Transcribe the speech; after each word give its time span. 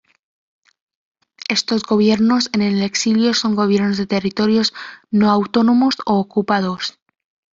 Estos 1.47 1.83
gobiernos 1.83 2.49
en 2.53 2.63
el 2.63 2.81
exilio 2.81 3.35
son 3.35 3.53
gobiernos 3.53 3.97
de 3.97 4.07
territorios 4.07 4.73
no 5.11 5.29
autónomos 5.29 5.93
o 6.07 6.15
ocupados. 6.15 6.97